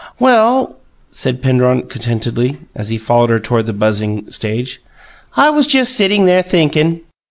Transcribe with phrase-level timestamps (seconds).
[0.19, 0.77] "Well,"
[1.11, 4.81] said Penrod contentedly, as he followed her toward the buzzing stage,
[5.37, 7.01] "I was just sitting there thinking."